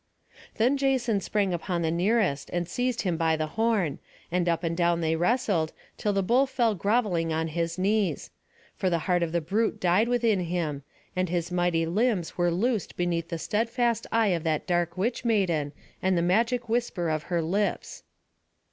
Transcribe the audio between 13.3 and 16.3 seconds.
steadfast eye of that dark witch maiden, and the